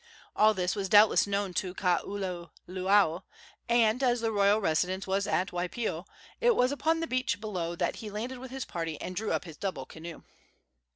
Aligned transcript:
All 0.35 0.55
this 0.55 0.75
was 0.75 0.89
doubtless 0.89 1.27
known 1.27 1.53
to 1.53 1.75
Kaululaau, 1.75 3.21
and, 3.69 4.01
as 4.01 4.19
the 4.19 4.31
royal 4.31 4.59
residence 4.59 5.05
was 5.05 5.27
at 5.27 5.51
Waipio, 5.53 6.05
it 6.39 6.55
was 6.55 6.71
upon 6.71 7.01
the 7.01 7.05
beach 7.05 7.39
below 7.39 7.73
it 7.73 7.77
that 7.77 7.97
he 7.97 8.09
landed 8.09 8.39
with 8.39 8.49
his 8.49 8.65
party 8.65 8.99
and 8.99 9.15
drew 9.15 9.31
up 9.31 9.45
his 9.45 9.57
double 9.57 9.85
canoe. 9.85 10.23